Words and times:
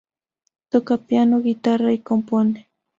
Toca 0.69 0.97
piano, 0.97 1.41
guitarra 1.43 1.93
y 1.93 1.99
compone. 1.99 2.67